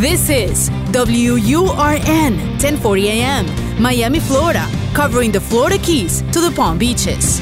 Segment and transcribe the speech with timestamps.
[0.00, 3.44] This is WURN 1040 AM,
[3.78, 7.38] Miami, Florida, covering the Florida Keys to the Palm Beaches.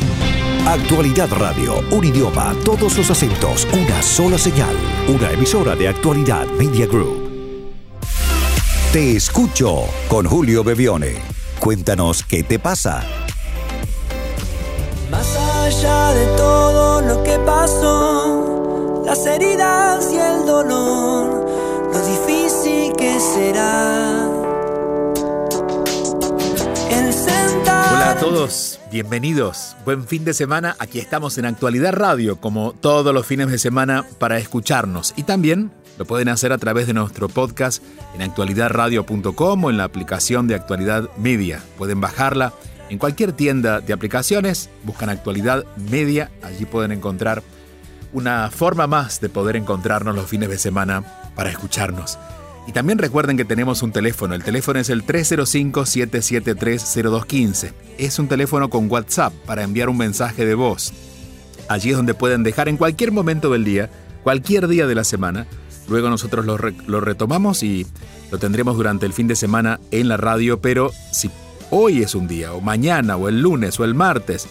[0.66, 4.74] Actualidad Radio, un idioma, todos los acentos, una sola señal.
[5.06, 7.30] Una emisora de Actualidad Media Group.
[8.92, 11.22] Te escucho con Julio Bebione.
[11.60, 13.04] Cuéntanos qué te pasa.
[15.12, 21.37] Más allá de todo lo que pasó, las heridas y el dolor,
[23.18, 24.28] será.
[27.90, 29.76] Hola a todos, bienvenidos.
[29.84, 30.76] Buen fin de semana.
[30.78, 35.14] Aquí estamos en Actualidad Radio, como todos los fines de semana, para escucharnos.
[35.16, 37.82] Y también lo pueden hacer a través de nuestro podcast
[38.14, 41.60] en actualidadradio.com o en la aplicación de Actualidad Media.
[41.76, 42.52] Pueden bajarla
[42.88, 47.42] en cualquier tienda de aplicaciones, buscan Actualidad Media, allí pueden encontrar
[48.12, 51.02] una forma más de poder encontrarnos los fines de semana
[51.34, 52.18] para escucharnos.
[52.68, 57.72] Y también recuerden que tenemos un teléfono, el teléfono es el 305-773-0215.
[57.96, 60.92] Es un teléfono con WhatsApp para enviar un mensaje de voz.
[61.68, 63.88] Allí es donde pueden dejar en cualquier momento del día,
[64.22, 65.46] cualquier día de la semana.
[65.88, 67.86] Luego nosotros lo, re- lo retomamos y
[68.30, 71.30] lo tendremos durante el fin de semana en la radio, pero si
[71.70, 74.46] hoy es un día, o mañana, o el lunes, o el martes,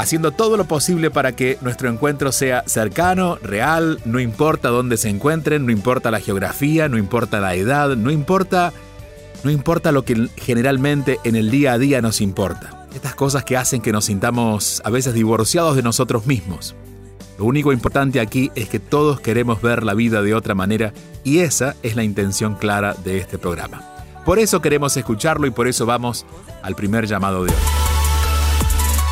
[0.00, 5.10] haciendo todo lo posible para que nuestro encuentro sea cercano, real, no importa dónde se
[5.10, 8.72] encuentren, no importa la geografía, no importa la edad, no importa,
[9.44, 12.86] no importa lo que generalmente en el día a día nos importa.
[12.94, 16.74] Estas cosas que hacen que nos sintamos a veces divorciados de nosotros mismos.
[17.38, 21.40] Lo único importante aquí es que todos queremos ver la vida de otra manera y
[21.40, 23.82] esa es la intención clara de este programa.
[24.24, 26.24] Por eso queremos escucharlo y por eso vamos
[26.62, 27.89] al primer llamado de hoy.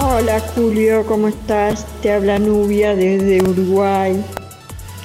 [0.00, 1.84] Hola Julio, ¿cómo estás?
[2.00, 4.24] Te habla Nubia desde Uruguay.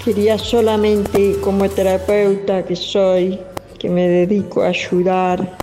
[0.06, 3.38] Quería solamente como terapeuta que soy,
[3.78, 5.58] que me dedico a ayudar,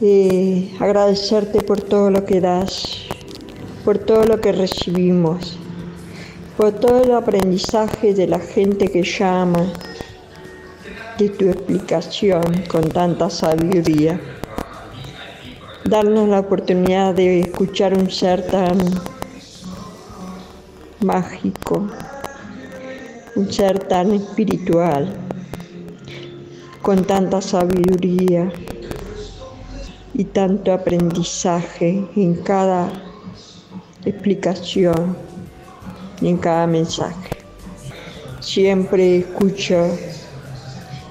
[0.00, 2.84] eh, agradecerte por todo lo que das,
[3.84, 5.58] por todo lo que recibimos,
[6.56, 9.72] por todo el aprendizaje de la gente que llama,
[11.18, 14.20] de tu explicación con tanta sabiduría.
[15.84, 18.78] Darnos la oportunidad de escuchar un ser tan
[21.00, 21.88] mágico,
[23.34, 25.12] un ser tan espiritual,
[26.82, 28.52] con tanta sabiduría
[30.18, 32.90] y tanto aprendizaje en cada
[34.04, 35.16] explicación
[36.20, 37.38] y en cada mensaje.
[38.40, 39.96] Siempre escucho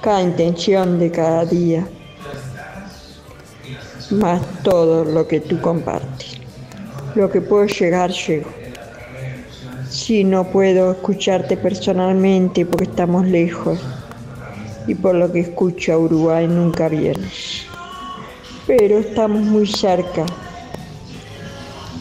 [0.02, 1.88] cada intención de cada día
[4.12, 6.42] más todo lo que tú compartes.
[7.16, 8.50] Lo que puedo llegar, llego.
[9.90, 13.80] Si no puedo escucharte personalmente porque estamos lejos
[14.86, 17.68] y por lo que escucho a Uruguay nunca vienes.
[18.68, 20.26] Pero estamos muy cerca,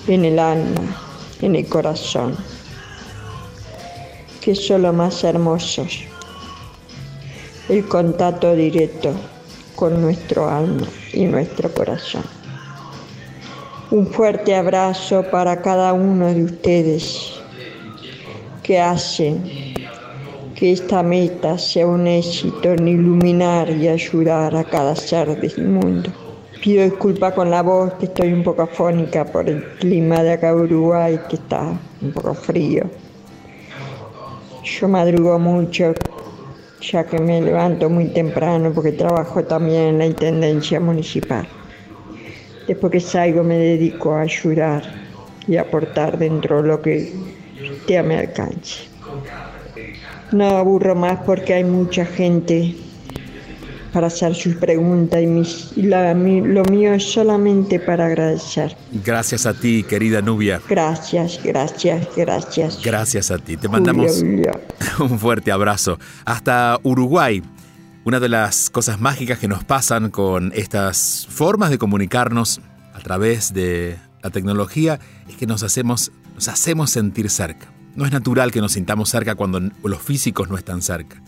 [0.09, 0.97] en el alma,
[1.41, 2.37] en el corazón,
[4.41, 6.01] que son lo más hermosos.
[7.69, 9.13] El contacto directo
[9.77, 12.25] con nuestro alma y nuestro corazón.
[13.93, 17.35] Un fuerte abrazo para cada uno de ustedes
[18.65, 19.75] que hacen
[20.57, 26.26] que esta meta sea un éxito en iluminar y ayudar a cada ser del mundo.
[26.67, 30.53] Pido disculpas con la voz, que estoy un poco afónica por el clima de acá
[30.53, 32.83] de Uruguay, que está un poco frío.
[34.65, 35.95] Yo madrugo mucho,
[36.81, 41.47] ya que me levanto muy temprano porque trabajo también en la Intendencia Municipal.
[42.67, 44.83] Después que salgo me dedico a ayudar
[45.47, 47.13] y aportar dentro de lo que
[47.63, 48.89] esté a alcance.
[50.33, 52.75] No aburro más porque hay mucha gente
[53.97, 58.77] para hacer sus preguntas y, mis- y la- mi- lo mío es solamente para agradecer.
[59.03, 60.61] Gracias a ti, querida Nubia.
[60.69, 62.79] Gracias, gracias, gracias.
[62.85, 63.57] Gracias a ti.
[63.57, 64.53] Te Julio, mandamos Julio.
[65.01, 65.99] un fuerte abrazo.
[66.27, 67.43] Hasta Uruguay.
[68.05, 72.61] Una de las cosas mágicas que nos pasan con estas formas de comunicarnos
[72.93, 77.67] a través de la tecnología es que nos hacemos, nos hacemos sentir cerca.
[77.95, 81.23] No es natural que nos sintamos cerca cuando los físicos no están cerca,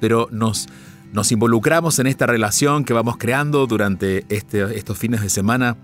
[0.00, 0.68] pero nos,
[1.14, 5.76] nos involucramos en esta relación que vamos creando durante este- estos fines de semana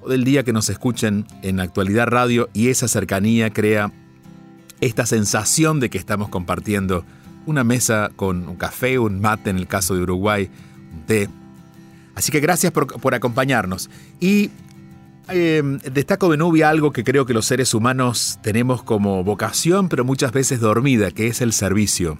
[0.00, 3.92] todo el día que nos escuchen en Actualidad Radio y esa cercanía crea
[4.80, 7.04] esta sensación de que estamos compartiendo
[7.44, 10.48] una mesa con un café, un mate en el caso de Uruguay,
[10.94, 11.28] un té.
[12.14, 13.90] Así que gracias por, acompañarnos.
[14.20, 14.50] Y
[15.28, 15.62] eh,
[15.92, 20.32] destaco de Nubia algo que creo que los seres humanos tenemos como vocación, pero muchas
[20.32, 22.18] veces dormida, que es el servicio.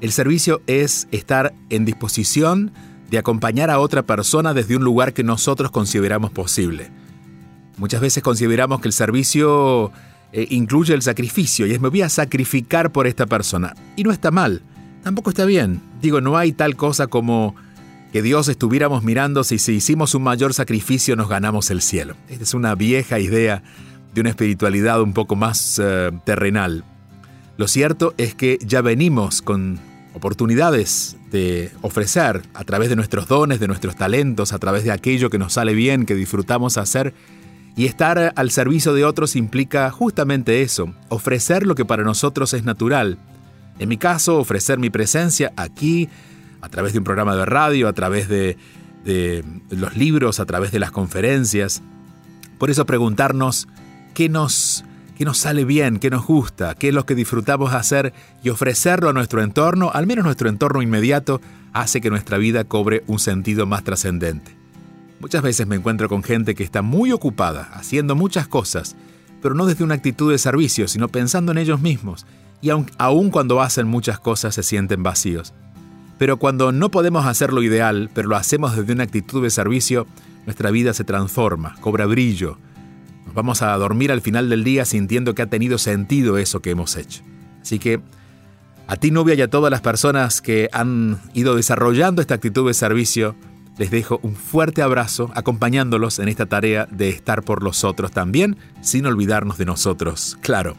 [0.00, 2.72] El servicio es estar en disposición
[3.10, 6.90] de acompañar a otra persona desde un lugar que nosotros consideramos posible.
[7.78, 9.90] Muchas veces consideramos que el servicio
[10.32, 13.74] eh, incluye el sacrificio y es me voy a sacrificar por esta persona.
[13.96, 14.62] Y no está mal,
[15.02, 15.80] tampoco está bien.
[16.00, 17.56] Digo, no hay tal cosa como
[18.12, 22.14] que Dios estuviéramos mirando si, si hicimos un mayor sacrificio nos ganamos el cielo.
[22.28, 23.62] Esta es una vieja idea
[24.14, 26.84] de una espiritualidad un poco más eh, terrenal.
[27.58, 29.80] Lo cierto es que ya venimos con
[30.14, 35.28] oportunidades de ofrecer a través de nuestros dones, de nuestros talentos, a través de aquello
[35.28, 37.14] que nos sale bien, que disfrutamos hacer.
[37.76, 42.62] Y estar al servicio de otros implica justamente eso, ofrecer lo que para nosotros es
[42.62, 43.18] natural.
[43.80, 46.08] En mi caso, ofrecer mi presencia aquí,
[46.60, 48.56] a través de un programa de radio, a través de,
[49.04, 51.82] de los libros, a través de las conferencias.
[52.56, 53.66] Por eso preguntarnos
[54.14, 54.84] qué nos
[55.18, 58.12] qué nos sale bien, qué nos gusta, qué es lo que disfrutamos hacer
[58.44, 61.40] y ofrecerlo a nuestro entorno, al menos nuestro entorno inmediato,
[61.72, 64.56] hace que nuestra vida cobre un sentido más trascendente.
[65.18, 68.94] Muchas veces me encuentro con gente que está muy ocupada, haciendo muchas cosas,
[69.42, 72.24] pero no desde una actitud de servicio, sino pensando en ellos mismos,
[72.60, 75.52] y aun, aun cuando hacen muchas cosas se sienten vacíos.
[76.16, 80.06] Pero cuando no podemos hacer lo ideal, pero lo hacemos desde una actitud de servicio,
[80.46, 82.58] nuestra vida se transforma, cobra brillo,
[83.34, 86.96] vamos a dormir al final del día sintiendo que ha tenido sentido eso que hemos
[86.96, 87.22] hecho.
[87.62, 88.00] Así que
[88.86, 92.72] a ti, novia, y a todas las personas que han ido desarrollando esta actitud de
[92.72, 93.36] servicio,
[93.76, 98.56] les dejo un fuerte abrazo acompañándolos en esta tarea de estar por los otros también,
[98.80, 100.74] sin olvidarnos de nosotros, claro.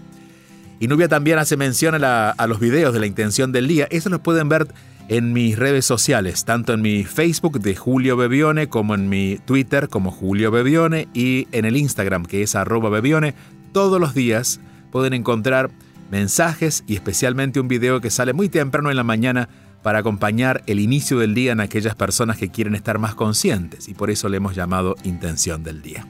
[0.79, 3.87] Y Nubia también hace mención a, los videos de la intención del día.
[3.91, 4.67] Eso los pueden ver
[5.09, 9.89] en mis redes sociales, tanto en mi Facebook de Julio Bebione como en mi Twitter
[9.89, 13.33] como Julio Bebione y en el Instagram que es arroba Bebione.
[13.73, 14.61] Todos los días
[14.91, 15.71] pueden encontrar
[16.11, 19.49] mensajes y especialmente un video que sale muy temprano en la mañana
[19.81, 23.95] para acompañar el inicio del día en aquellas personas que quieren estar más conscientes y
[23.95, 26.05] por eso le hemos llamado Intención del Día.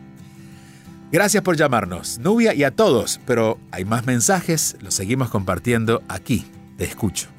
[1.11, 6.45] Gracias por llamarnos, Nubia y a todos, pero hay más mensajes, los seguimos compartiendo aquí.
[6.77, 7.38] Te escucho.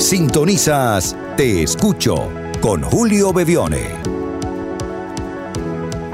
[0.00, 2.30] Sintonizas Te Escucho
[2.62, 3.82] con Julio Bevione.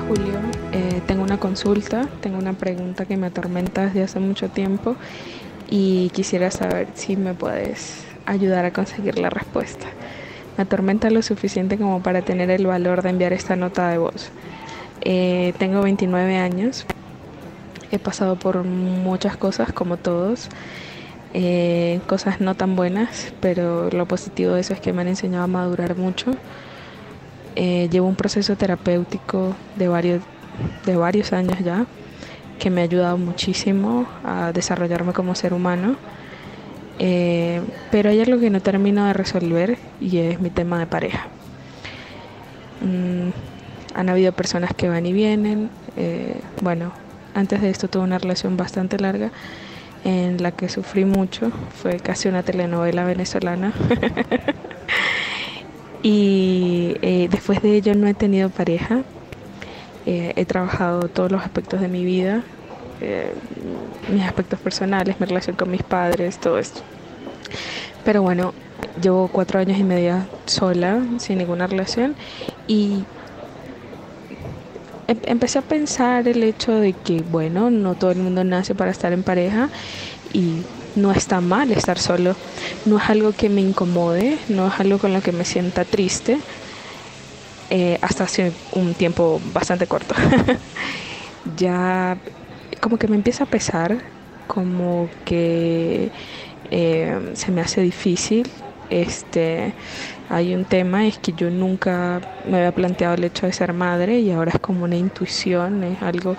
[0.08, 0.40] Julio,
[0.72, 4.96] eh, tengo una consulta, tengo una pregunta que me atormenta desde hace mucho tiempo
[5.70, 9.86] y quisiera saber si me puedes ayudar a conseguir la respuesta.
[10.56, 14.30] Me atormenta lo suficiente como para tener el valor de enviar esta nota de voz.
[15.02, 16.86] Eh, tengo 29 años,
[17.92, 20.48] he pasado por muchas cosas como todos
[21.38, 25.44] eh, cosas no tan buenas, pero lo positivo de eso es que me han enseñado
[25.44, 26.30] a madurar mucho.
[27.56, 30.22] Eh, llevo un proceso terapéutico de varios,
[30.86, 31.84] de varios años ya,
[32.58, 35.96] que me ha ayudado muchísimo a desarrollarme como ser humano.
[36.98, 37.60] Eh,
[37.90, 41.26] pero hay algo que no termino de resolver y es mi tema de pareja.
[42.80, 43.28] Mm,
[43.94, 45.68] han habido personas que van y vienen.
[46.62, 46.92] bueno,
[47.34, 49.32] antes de esto tuve una relación bastante larga
[50.06, 51.50] en la que sufrí mucho.
[51.82, 53.72] Fue casi una telenovela venezolana.
[56.02, 59.02] y eh, después de ello no he tenido pareja.
[60.06, 62.44] Eh, he trabajado todos los aspectos de mi vida,
[63.00, 63.32] eh,
[64.08, 66.82] mis aspectos personales, mi relación con mis padres, todo esto.
[68.04, 68.54] Pero bueno,
[69.02, 72.14] llevo cuatro años y medio sola, sin ninguna relación,
[72.68, 73.02] y
[75.06, 79.12] empecé a pensar el hecho de que, bueno, no todo el mundo nace para estar
[79.12, 79.70] en pareja
[80.32, 82.34] y no está mal estar solo.
[82.84, 86.38] No es algo que me incomode, no es algo con lo que me sienta triste,
[87.70, 90.14] eh, hasta hace un tiempo bastante corto.
[91.56, 92.18] ya
[92.80, 93.98] como que me empieza a pesar,
[94.46, 96.10] como que
[96.70, 98.50] eh, se me hace difícil
[98.90, 99.72] este
[100.28, 104.18] hay un tema, es que yo nunca me había planteado el hecho de ser madre
[104.18, 106.36] y ahora es como una intuición, es algo,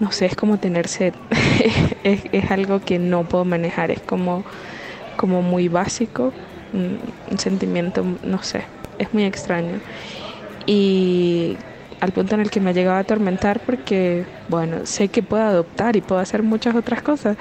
[0.00, 1.14] no sé, es como tener sed,
[2.04, 4.44] es, algo que no puedo manejar, es como,
[5.16, 6.32] como muy básico,
[6.72, 6.98] un,
[7.30, 8.64] un sentimiento, no sé,
[8.98, 9.80] es muy extraño.
[10.66, 11.56] Y
[12.04, 15.42] al punto en el que me ha llegado a atormentar porque, bueno, sé que puedo
[15.42, 17.36] adoptar y puedo hacer muchas otras cosas,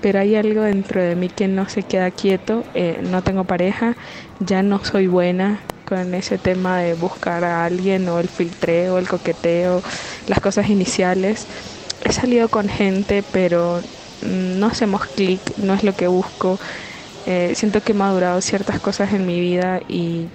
[0.00, 3.96] pero hay algo dentro de mí que no se queda quieto, eh, no tengo pareja,
[4.40, 9.08] ya no soy buena, con ese tema de buscar a alguien o el filtreo, el
[9.08, 9.82] coqueteo,
[10.26, 11.46] las cosas iniciales.
[12.04, 13.82] He salido con gente, pero
[14.20, 16.58] no hacemos clic, no es lo que busco.
[17.24, 20.28] Eh, siento que he madurado ciertas cosas en mi vida y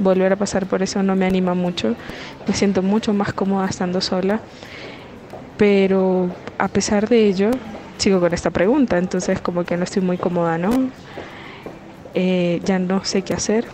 [0.00, 1.94] volver a pasar por eso no me anima mucho.
[2.46, 4.40] Me siento mucho más cómoda estando sola.
[5.56, 7.50] Pero a pesar de ello,
[7.98, 10.90] sigo con esta pregunta, entonces como que no estoy muy cómoda, ¿no?
[12.14, 13.66] Eh, ya no sé qué hacer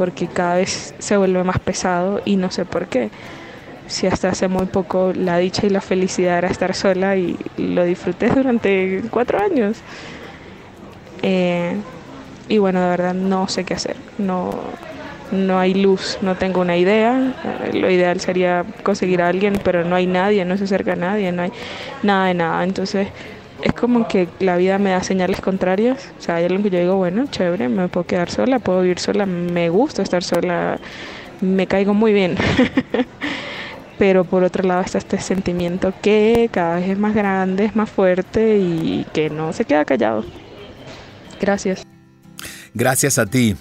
[0.00, 3.10] porque cada vez se vuelve más pesado y no sé por qué.
[3.86, 7.84] Si hasta hace muy poco la dicha y la felicidad era estar sola y lo
[7.84, 9.76] disfruté durante cuatro años.
[11.20, 11.76] Eh,
[12.48, 13.96] y bueno, de verdad no sé qué hacer.
[14.16, 14.50] No,
[15.32, 17.34] no hay luz, no tengo una idea.
[17.44, 20.96] Eh, lo ideal sería conseguir a alguien, pero no hay nadie, no se acerca a
[20.96, 21.52] nadie, no hay
[22.02, 22.64] nada de nada.
[22.64, 23.08] Entonces
[23.62, 26.10] es como que la vida me da señales contrarias.
[26.18, 28.98] O sea, hay algo que yo digo, bueno, chévere, me puedo quedar sola, puedo vivir
[28.98, 30.78] sola, me gusta estar sola,
[31.40, 32.36] me caigo muy bien.
[33.98, 37.90] Pero por otro lado está este sentimiento que cada vez es más grande, es más
[37.90, 40.24] fuerte y que no se queda callado.
[41.38, 41.82] Gracias.
[42.72, 43.56] Gracias a ti.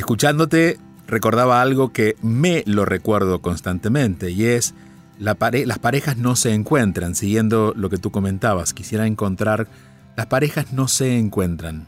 [0.00, 4.72] Escuchándote, recordaba algo que me lo recuerdo constantemente y es
[5.18, 9.68] las parejas no se encuentran, siguiendo lo que tú comentabas, quisiera encontrar,
[10.16, 11.84] las parejas no se encuentran.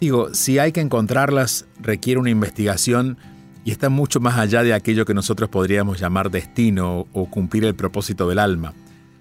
[0.00, 3.18] Digo, si hay que encontrarlas, requiere una investigación
[3.64, 7.74] y está mucho más allá de aquello que nosotros podríamos llamar destino o cumplir el
[7.74, 8.72] propósito del alma.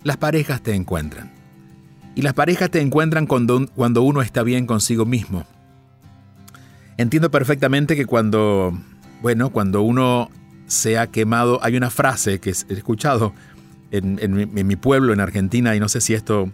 [0.03, 1.33] Las parejas te encuentran.
[2.13, 3.65] Y las parejas te encuentran cuando,
[4.03, 5.47] uno está bien consigo mismo.
[6.97, 8.77] Entiendo perfectamente que cuando,
[9.21, 10.29] bueno, cuando uno
[10.67, 11.59] se ha quemado.
[11.63, 13.33] Hay una frase que he escuchado
[13.89, 16.51] en, mi pueblo, en Argentina, y no sé si esto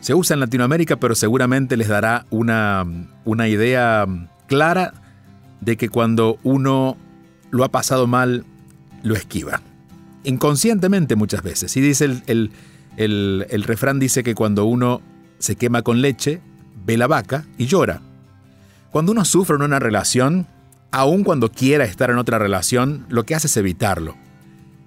[0.00, 2.86] se usa en Latinoamérica, pero seguramente les dará una,
[3.24, 4.06] una idea
[4.46, 4.92] clara
[5.62, 6.96] de que cuando uno
[7.50, 8.44] lo ha pasado mal,
[9.02, 9.62] lo esquiva.
[10.22, 11.76] Inconscientemente muchas veces.
[11.76, 12.52] Y dice el,
[12.96, 15.00] el, el refrán dice que cuando uno
[15.38, 16.40] se quema con leche,
[16.84, 18.02] ve la vaca y llora.
[18.96, 20.46] Cuando uno sufre en una relación,
[20.90, 24.16] aun cuando quiera estar en otra relación, lo que hace es evitarlo.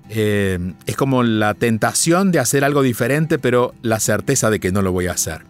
[0.09, 4.81] Eh, es como la tentación de hacer algo diferente, pero la certeza de que no
[4.81, 5.43] lo voy a hacer.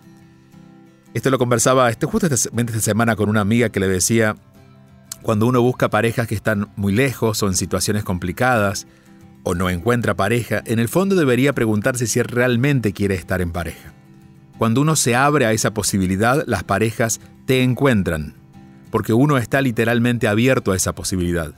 [1.13, 4.35] Esto lo conversaba este, justo esta, esta semana con una amiga que le decía,
[5.21, 8.87] cuando uno busca parejas que están muy lejos o en situaciones complicadas,
[9.43, 13.93] o no encuentra pareja, en el fondo debería preguntarse si realmente quiere estar en pareja.
[14.57, 18.35] Cuando uno se abre a esa posibilidad, las parejas te encuentran,
[18.91, 21.53] porque uno está literalmente abierto a esa posibilidad.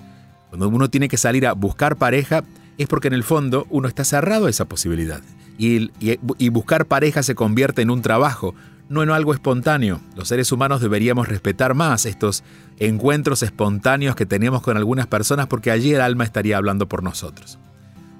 [0.49, 2.43] Cuando uno tiene que salir a buscar pareja,
[2.77, 5.21] es porque en el fondo uno está cerrado a esa posibilidad.
[5.57, 8.55] Y, y, buscar pareja se convierte en un trabajo,
[8.89, 10.01] no en algo espontáneo.
[10.15, 12.43] Los seres humanos deberíamos respetar más estos
[12.79, 17.59] encuentros espontáneos que tenemos con algunas personas porque allí el alma estaría hablando por nosotros.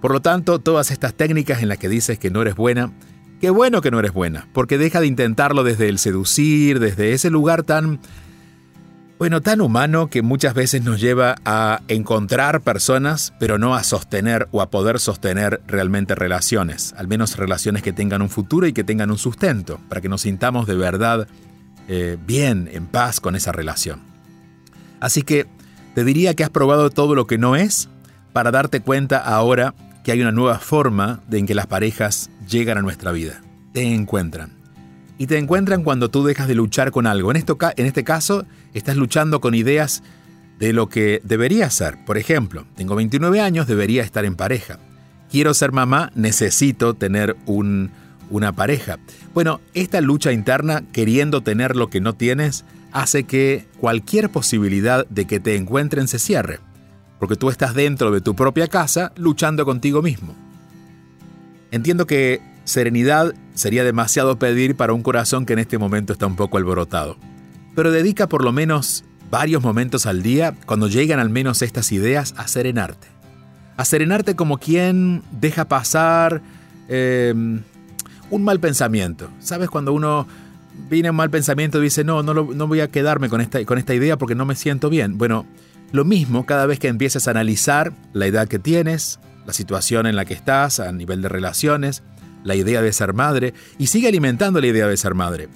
[0.02, 2.92] Por lo tanto, todas estas técnicas en las que dices que no eres buena,
[3.40, 7.30] qué bueno que no eres buena, porque deja de intentarlo desde el seducir, desde ese
[7.30, 8.00] lugar tan
[9.22, 14.48] bueno, tan humano que muchas veces nos lleva a encontrar personas, pero no a sostener
[14.50, 18.84] o a poder sostener realmente relaciones, al menos relaciones que tengan un futuro y que
[18.84, 21.28] tengan un sustento, para que nos sintamos de verdad
[21.88, 24.00] eh, bien, en paz con esa relación.
[25.00, 25.46] Así que
[25.94, 27.90] te diría que has probado todo lo que no es
[28.34, 32.80] para darte cuenta ahora que hay una nueva forma de en que las parejas llegan
[32.80, 34.61] a nuestra vida, te encuentran
[35.22, 37.32] y te encuentran cuando tú dejas de luchar con algo.
[37.32, 37.38] En,
[37.86, 40.02] este caso, estás luchando con ideas
[40.58, 42.04] de lo que debería ser.
[42.06, 44.80] Por ejemplo, tengo 29 años, debería estar en pareja.
[45.30, 47.92] Quiero ser mamá, necesito tener un,
[48.32, 48.98] una pareja.
[49.36, 55.26] Bueno, esta lucha interna, queriendo tener lo que no tienes, hace que cualquier posibilidad de
[55.26, 56.62] que te encuentren se cierre.
[57.20, 60.34] Porque tú estás dentro de tu propia casa luchando contigo mismo.
[61.70, 66.36] Entiendo que Serenidad sería demasiado pedir para un corazón que en este momento está un
[66.36, 67.18] poco alborotado.
[67.76, 72.34] Pero dedica por lo menos varios momentos al día, cuando llegan al menos estas ideas,
[72.38, 73.08] a serenarte.
[73.78, 76.42] A serenarte como quien deja pasar
[76.90, 77.34] eh,
[78.30, 79.30] un mal pensamiento.
[79.40, 79.70] ¿Sabes?
[79.70, 80.28] Cuando uno
[80.90, 83.78] viene un mal pensamiento y dice, no, no, no voy a quedarme con esta, con
[83.78, 85.18] esta idea porque no me siento bien.
[85.18, 85.46] Bueno,
[85.92, 90.16] lo mismo cada vez que empieces a analizar la edad que tienes, la situación en
[90.16, 92.04] la que estás a nivel de relaciones,
[92.44, 95.50] la idea de ser madre y sigue alimentando la idea de ser madre.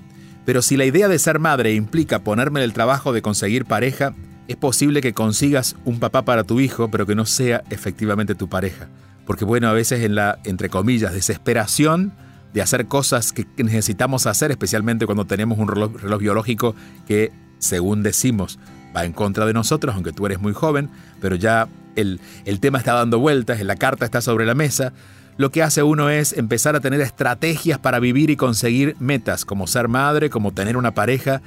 [0.45, 4.13] Pero si la idea de ser madre implica ponerme en el trabajo de conseguir pareja,
[4.47, 8.47] es posible que consigas un papá para tu hijo, pero que no sea efectivamente tu
[8.47, 8.87] pareja.
[9.25, 12.13] Porque bueno, a veces en la, entre comillas, desesperación
[12.53, 16.75] de hacer cosas que necesitamos hacer, especialmente cuando tenemos un reloj, reloj biológico
[17.07, 18.59] que, según decimos,
[18.95, 20.89] va en contra de nosotros, aunque tú eres muy joven,
[21.19, 24.93] pero ya el, el tema está dando vueltas, la carta está sobre la mesa,
[25.37, 29.67] lo que hace uno es empezar a tener estrategias para vivir y conseguir metas, como
[29.67, 31.41] ser madre, como tener una pareja,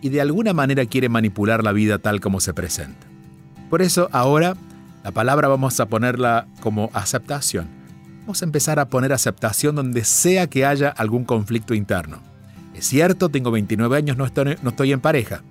[0.00, 3.06] y de alguna manera quiere manipular la vida tal como se presenta.
[3.68, 4.56] Por eso ahora
[5.04, 7.66] la palabra vamos a ponerla como aceptación.
[8.20, 12.18] Vamos a empezar a poner aceptación donde sea que haya algún conflicto interno.
[12.74, 15.42] Es cierto, tengo 29 años, no estoy, no estoy en pareja.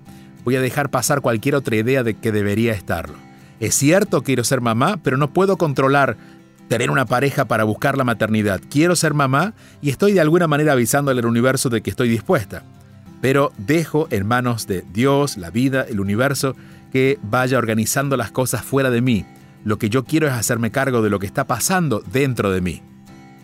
[0.44, 3.16] Voy a dejar pasar cualquier otra idea de que debería estarlo.
[3.60, 6.16] Es cierto, quiero ser mamá, pero no puedo controlar
[6.68, 8.60] tener una pareja para buscar la maternidad.
[8.70, 12.62] Quiero ser mamá y estoy de alguna manera avisándole al universo de que estoy dispuesta.
[13.20, 16.54] Pero dejo en manos de Dios, la vida, el universo,
[16.92, 19.24] que vaya organizando las cosas fuera de mí.
[19.64, 22.82] Lo que yo quiero es hacerme cargo de lo que está pasando dentro de mí.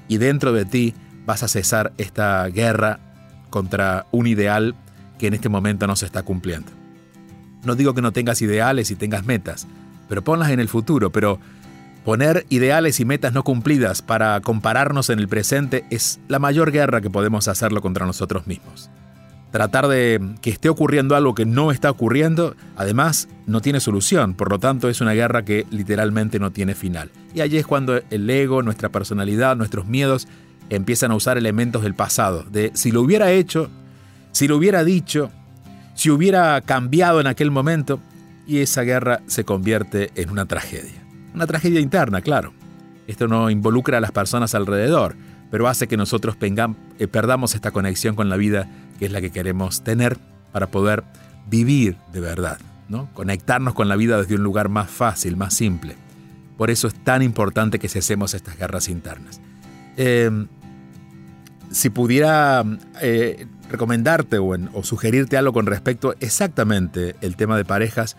[0.06, 0.94] Y dentro de ti
[1.26, 3.00] vas a cesar esta guerra
[3.50, 4.74] contra un ideal
[5.18, 6.70] que en este momento no se está cumpliendo.
[7.64, 9.66] No digo que no tengas ideales y tengas metas,
[10.08, 11.40] pero ponlas en el futuro, pero
[12.04, 17.00] Poner ideales y metas no cumplidas para compararnos en el presente es la mayor guerra
[17.00, 18.90] que podemos hacerlo contra nosotros mismos.
[19.52, 24.50] Tratar de que esté ocurriendo algo que no está ocurriendo, además, no tiene solución, por
[24.50, 27.10] lo tanto es una guerra que literalmente no tiene final.
[27.34, 30.28] Y allí es cuando el ego, nuestra personalidad, nuestros miedos
[30.68, 33.70] empiezan a usar elementos del pasado, de si lo hubiera hecho,
[34.32, 35.30] si lo hubiera dicho,
[35.94, 38.00] si hubiera cambiado en aquel momento,
[38.46, 41.03] y esa guerra se convierte en una tragedia.
[41.34, 42.52] Una tragedia interna, claro.
[43.06, 45.16] Esto no involucra a las personas alrededor,
[45.50, 49.30] pero hace que nosotros eh, perdamos esta conexión con la vida que es la que
[49.30, 50.18] queremos tener
[50.52, 51.04] para poder
[51.48, 53.08] vivir de verdad, ¿no?
[53.12, 55.96] Conectarnos con la vida desde un lugar más fácil, más simple.
[56.56, 59.40] Por eso es tan importante que cesemos estas guerras internas.
[59.96, 60.46] Em,
[61.70, 62.64] si pudiera
[63.02, 68.16] eh, recomendarte o, sugerirte algo con respecto exactamente el tema de parejas,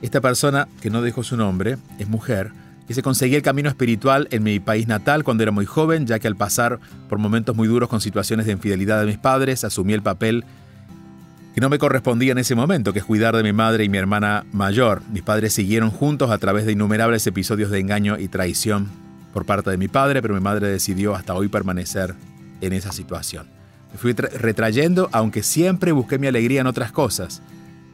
[0.02, 2.52] esta persona que no dejó su nombre, es mujer,
[2.90, 6.28] se conseguí el camino espiritual en mi país natal cuando era muy joven, ya que
[6.28, 10.02] al pasar por momentos muy duros con situaciones de infidelidad de mis padres, asumí el
[10.02, 10.44] papel
[11.54, 13.98] que no me correspondía en ese momento, que es cuidar de mi madre y mi
[13.98, 15.02] hermana mayor.
[15.12, 18.90] Mis padres siguieron juntos a través de innumerables episodios de engaño y traición
[19.34, 22.16] por parte de mi padre, pero mi madre decidió hasta hoy permanecer
[22.62, 23.48] en esa situación.
[23.92, 27.42] Me fui retrayendo, aunque siempre busqué mi alegría en otras cosas,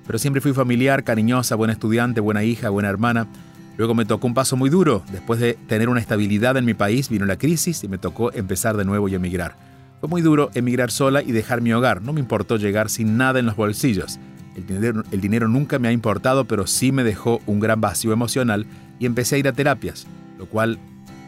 [0.05, 3.27] pero siempre fui familiar, cariñosa, buena estudiante, buena hija, buena hermana,
[3.77, 5.03] Luego me tocó un paso muy duro.
[5.11, 8.75] Después de tener una estabilidad en mi país, vino la crisis y me tocó empezar
[8.75, 9.55] de nuevo y emigrar.
[9.99, 12.01] Fue muy duro emigrar sola y dejar mi hogar.
[12.01, 14.19] No me importó llegar sin nada en los bolsillos.
[14.55, 18.65] El dinero, nunca me ha importado, pero sí me dejó un gran vacío emocional
[18.97, 20.07] y empecé a ir a terapias,
[20.39, 20.79] lo cual,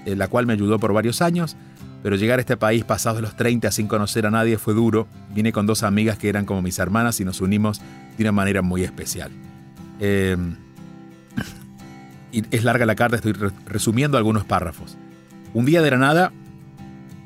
[0.07, 1.55] eh, la cual me ayudó por varios años.
[2.01, 5.07] Pero llegar a este país pasados los 30 sin conocer a nadie fue duro.
[5.35, 7.81] Vine con dos amigas que eran como mis hermanas y nos unimos
[8.17, 9.29] de una manera muy especial.
[9.99, 10.35] Eh,
[12.31, 13.33] es larga la carta, estoy
[13.65, 14.97] resumiendo algunos párrafos.
[15.53, 16.31] Un día de la nada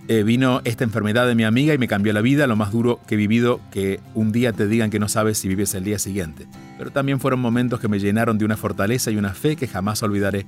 [0.10, 3.00] eh, vino esta enfermedad de mi amiga y me cambió la vida, lo más duro
[3.08, 5.98] que he vivido, que un día te digan que no sabes si vives el día
[5.98, 6.46] siguiente.
[6.78, 10.04] Pero también fueron momentos que me llenaron de una fortaleza y una fe que jamás
[10.04, 10.46] olvidaré.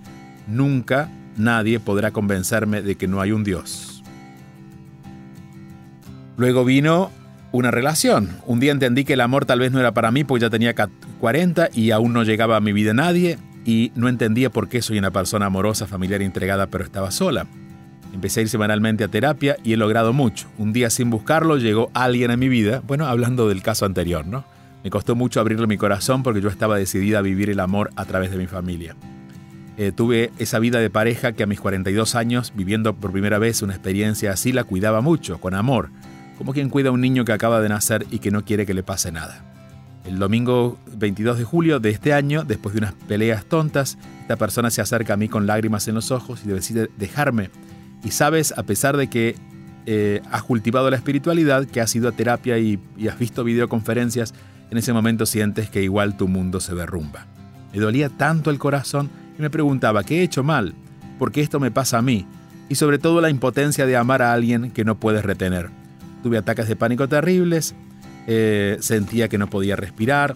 [0.47, 4.03] Nunca nadie podrá convencerme de que no hay un Dios.
[6.37, 7.11] Luego vino
[7.53, 8.31] una relación.
[8.45, 10.73] Un día entendí que el amor tal vez no era para mí porque ya tenía
[10.73, 14.99] 40 y aún no llegaba a mi vida nadie y no entendía por qué soy
[14.99, 17.47] una persona amorosa, familiar e entregada, pero estaba sola.
[18.13, 20.47] Empecé a ir semanalmente a terapia y he logrado mucho.
[20.57, 24.45] Un día sin buscarlo llegó alguien a mi vida, bueno, hablando del caso anterior, ¿no?
[24.83, 28.05] Me costó mucho abrirle mi corazón porque yo estaba decidida a vivir el amor a
[28.05, 28.95] través de mi familia.
[29.77, 33.61] Eh, tuve esa vida de pareja que a mis 42 años, viviendo por primera vez
[33.63, 35.89] una experiencia así, la cuidaba mucho, con amor,
[36.37, 38.73] como quien cuida a un niño que acaba de nacer y que no quiere que
[38.73, 39.54] le pase nada.
[40.05, 44.69] El domingo 22 de julio de este año, después de unas peleas tontas, esta persona
[44.69, 47.49] se acerca a mí con lágrimas en los ojos y decide dejarme
[48.05, 49.35] y sabes, a pesar de que
[49.87, 54.35] eh, has cultivado la espiritualidad, que has ido a terapia y, has visto videoconferencias,
[54.69, 57.25] en ese momento sientes que igual tu mundo se derrumba.
[57.73, 60.75] Me dolía tanto el corazón y me preguntaba, ¿qué he hecho mal?
[61.17, 62.27] ¿Por qué esto me pasa a mí?
[62.69, 65.69] Y sobre todo la impotencia de amar a alguien que no puedes retener.
[66.21, 67.73] Tuve ataques de pánico terribles,
[68.27, 70.35] eh, sentía que no podía respirar,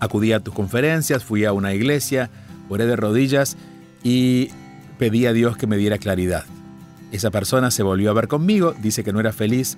[0.00, 2.30] acudí a tus conferencias, fui a una iglesia,
[2.68, 3.56] oré de rodillas
[4.02, 4.50] y
[4.98, 6.44] pedí a Dios que me diera claridad.
[7.12, 9.76] Esa persona se volvió a ver conmigo, dice que no era feliz.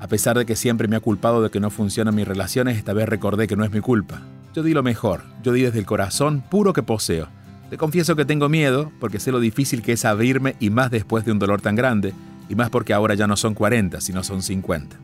[0.00, 2.92] A pesar de que siempre me ha culpado de que no funcionan mis relaciones, esta
[2.92, 4.20] vez recordé que no es mi culpa.
[4.54, 7.28] Yo di lo mejor, yo di desde el corazón puro que poseo.
[7.70, 11.24] Te confieso que tengo miedo, porque sé lo difícil que es abrirme y más después
[11.24, 12.12] de un dolor tan grande,
[12.48, 14.96] y más porque ahora ya no son 40, sino son 50.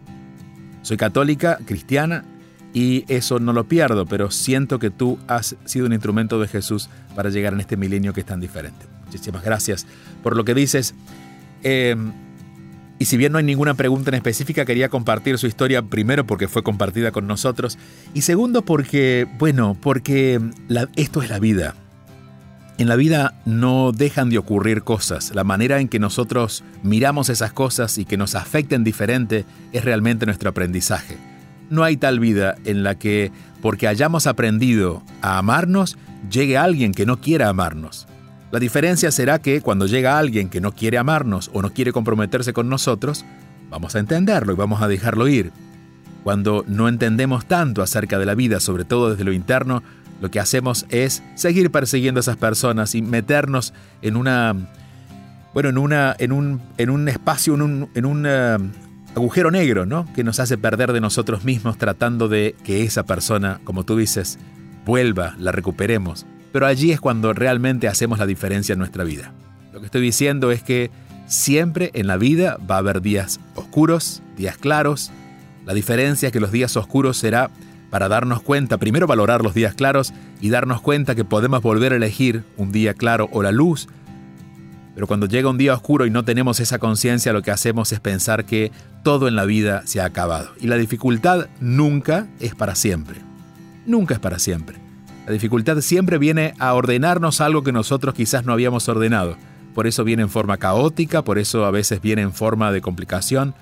[0.82, 2.24] Soy católica, cristiana,
[2.72, 6.88] y eso no lo pierdo, pero siento que tú has sido un instrumento de Jesús
[7.14, 8.86] para llegar en este milenio que es tan diferente.
[9.06, 9.86] Muchísimas gracias
[10.22, 10.94] por lo que dices.
[11.62, 11.96] Eh,
[13.00, 16.48] y si bien no hay ninguna pregunta en específica, quería compartir su historia primero porque
[16.48, 17.78] fue compartida con nosotros
[18.12, 20.38] y segundo porque, bueno, porque
[20.96, 21.74] esto es la vida.
[22.80, 25.34] En la vida no dejan de ocurrir cosas.
[25.34, 30.24] La manera en que nosotros miramos esas cosas y que nos afecten diferente es realmente
[30.24, 31.18] nuestro aprendizaje.
[31.68, 35.98] No hay tal vida en la que, porque hayamos aprendido a amarnos,
[36.30, 38.06] llegue alguien que no quiera amarnos.
[38.50, 42.54] La diferencia será que cuando llega alguien que no quiere amarnos o no quiere comprometerse
[42.54, 43.26] con nosotros,
[43.68, 45.52] vamos a entenderlo y vamos a dejarlo ir.
[46.24, 49.82] Cuando no entendemos tanto acerca de la vida, sobre todo desde lo interno,
[50.20, 54.54] lo que hacemos es seguir persiguiendo a esas personas y meternos en una
[55.52, 58.58] bueno, en una en un en un espacio en un, en un eh,
[59.14, 60.06] agujero negro, ¿no?
[60.14, 64.38] Que nos hace perder de nosotros mismos tratando de que esa persona, como tú dices,
[64.84, 69.32] vuelva, la recuperemos pero allí es cuando realmente hacemos la diferencia en nuestra vida.
[69.72, 70.90] Lo que estoy diciendo es que
[71.26, 75.10] siempre en la vida va a haber días oscuros, días claros.
[75.64, 77.50] La diferencia es que los días oscuros será
[77.90, 81.96] para darnos cuenta, primero valorar los días claros y darnos cuenta que podemos volver a
[81.96, 83.88] elegir un día claro o la luz.
[84.94, 88.00] Pero cuando llega un día oscuro y no tenemos esa conciencia, lo que hacemos es
[88.00, 88.72] pensar que
[89.02, 90.50] todo en la vida se ha acabado.
[90.60, 93.20] Y la dificultad nunca es para siempre.
[93.86, 94.78] Nunca es para siempre.
[95.26, 99.36] La dificultad siempre viene a ordenarnos algo que nosotros quizás no habíamos ordenado.
[99.74, 103.54] Por eso viene en forma caótica, por eso a veces viene en forma de complicación,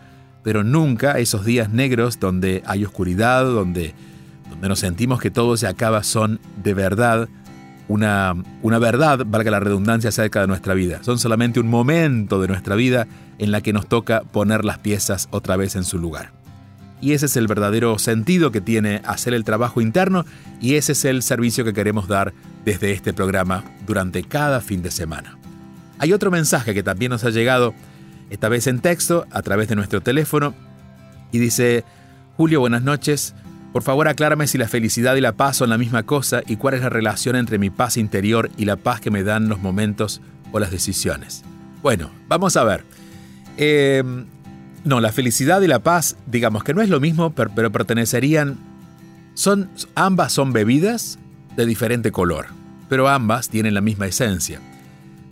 [0.43, 3.95] pero nunca esos días negros donde hay oscuridad, donde,
[4.51, 7.29] donde nos sentimos que todo se acaba, son de verdad
[7.89, 11.03] una, una verdad, valga la redundancia, acerca de nuestra vida.
[11.03, 13.07] Son solamente un momento de nuestra vida
[13.39, 16.33] en la que nos toca poner las piezas otra vez en su lugar.
[17.01, 20.25] Y ese es el verdadero sentido que tiene hacer el trabajo interno
[20.61, 22.35] y ese es el servicio que queremos dar
[22.65, 25.39] desde este programa durante cada fin de semana.
[25.99, 27.75] Hay otro mensaje que también nos ha llegado,
[28.31, 30.55] esta vez en texto, a través de nuestro teléfono,
[31.33, 31.85] y dice,
[32.37, 33.35] Julio, buenas noches.
[33.73, 36.75] Por favor, aclárame si la felicidad y la paz son la misma cosa y cuál
[36.75, 40.23] es la relación entre mi paz interior y la paz que me dan los momentos
[40.53, 41.45] o las decisiones.
[41.83, 42.85] Bueno, vamos a ver.
[43.57, 44.03] Eh,
[44.85, 48.59] no, la felicidad y la paz, digamos que no es lo mismo, pero, pertenecerían...
[49.35, 51.19] Son, ambas son bebidas
[51.55, 52.47] de diferente color,
[52.89, 54.61] pero ambas tienen la misma esencia.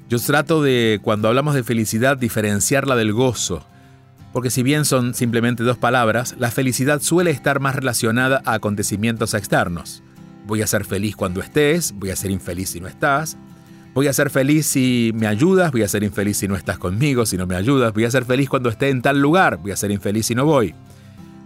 [0.09, 3.66] Yo trato de, cuando hablamos de felicidad, diferenciarla del gozo,
[4.37, 9.33] porque si bien son simplemente dos palabras, la felicidad suele estar más relacionada a acontecimientos
[9.33, 10.03] externos.
[10.46, 13.38] Voy a ser feliz cuando estés, voy a ser infeliz si no estás,
[13.94, 17.25] Voy a ser feliz si me ayudas, voy a ser infeliz si no estás conmigo,
[17.25, 19.77] si no me ayudas, voy a ser feliz cuando esté en tal lugar, voy a
[19.77, 20.75] ser infeliz si no voy.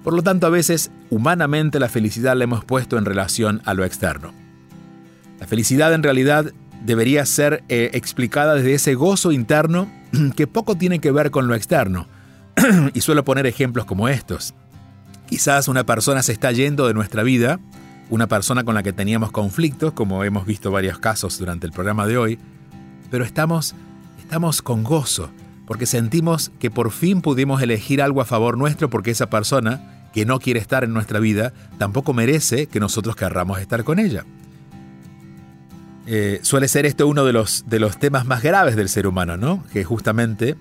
[0.03, 3.85] Por lo tanto, a veces, humanamente, la felicidad la hemos puesto en relación a lo
[3.85, 4.35] externo.
[5.39, 6.53] La felicidad en realidad
[6.85, 9.89] debería ser eh, explicada desde ese gozo interno
[10.35, 12.09] que poco tiene que ver con lo externo.
[12.95, 14.55] y suelo poner ejemplos como estos.
[15.29, 17.61] Quizás una persona se está yendo de nuestra vida
[18.11, 22.07] una persona con la que teníamos conflictos, como hemos visto varios casos durante el programa
[22.07, 22.39] de hoy,
[23.11, 23.75] pero estamos,
[24.19, 25.31] estamos con gozo,
[25.65, 30.27] porque sentimos que por fin pudimos elegir algo a favor nuestro porque esa persona que
[30.27, 34.25] no quiere estar en nuestra vida tampoco merece que nosotros querramos estar con ella.
[36.07, 39.37] Eh, suele ser esto uno de los, de los temas más graves del ser humano,
[39.37, 39.63] ¿no?
[39.73, 40.57] Que justamente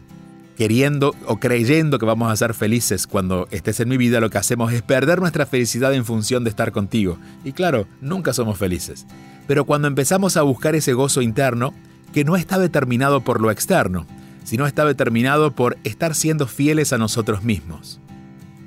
[0.59, 4.39] queriendo o creyendo que vamos a ser felices cuando estés en mi vida, lo que
[4.39, 7.17] hacemos es perder nuestra felicidad en función de estar contigo.
[7.45, 9.07] Y claro, nunca somos felices.
[9.47, 11.73] Pero cuando empezamos a buscar ese gozo interno,
[12.11, 14.05] que no está determinado por lo externo,
[14.43, 18.01] sino está determinado por estar siendo fieles a nosotros mismos.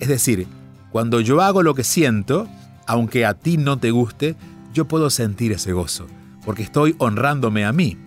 [0.01, 0.47] Es decir,
[0.93, 2.49] cuando yo hago lo que siento,
[2.87, 4.35] aunque a ti no te guste,
[4.73, 6.07] yo puedo sentir ese gozo,
[6.47, 7.99] porque estoy honrándome a mí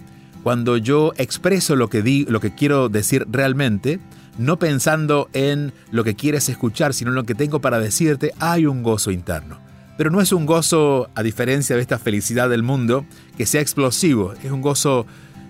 [0.45, 3.99] cuando yo expreso lo que, di, lo que quiero decir realmente,
[4.37, 8.67] no pensando en lo que quieres escuchar, sino en lo que tengo para decirte, hay
[8.67, 9.59] un gozo interno.
[9.97, 14.33] Pero no es un gozo, a diferencia de esta felicidad del mundo, que sea explosivo.
[14.43, 15.07] Es un gozo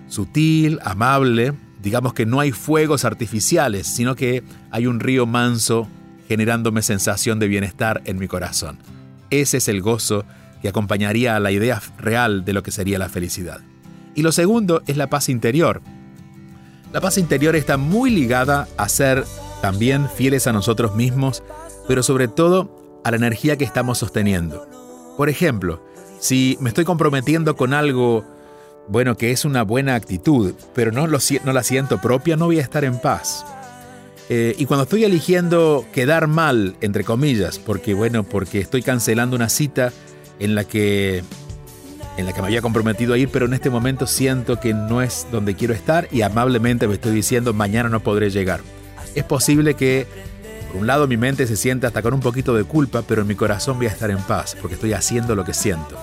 [0.08, 1.52] sutil, amable.
[1.82, 5.88] Digamos que no hay fuegos artificiales, sino que hay un río manso
[6.26, 8.78] generándome sensación de bienestar en mi corazón.
[9.28, 10.24] Ese es el gozo
[10.62, 13.60] que acompañaría a la idea real de lo que sería la felicidad.
[14.16, 15.82] Y lo segundo es la paz interior.
[16.92, 19.24] La paz interior está muy ligada a ser
[19.60, 21.42] también fieles a nosotros mismos,
[21.86, 24.66] pero sobre todo a la energía que estamos sosteniendo.
[25.18, 25.82] Por ejemplo,
[26.18, 28.24] si me estoy comprometiendo con algo,
[28.88, 32.62] bueno, que es una buena actitud, pero no, lo, la siento propia, no voy a
[32.62, 33.44] estar en paz.
[34.30, 39.50] Eh, y cuando estoy eligiendo quedar mal, entre comillas, porque bueno, porque estoy cancelando una
[39.50, 39.92] cita
[40.38, 41.22] en la que
[42.16, 45.02] en la que me había comprometido a ir, pero en este momento siento que no
[45.02, 48.60] es donde quiero estar y amablemente me estoy diciendo mañana no podré llegar.
[49.14, 50.06] Es posible que,
[50.68, 53.28] por un lado, mi mente se sienta hasta con un poquito de culpa, pero en
[53.28, 55.96] mi corazón voy a estar en paz, porque estoy haciendo lo que siento.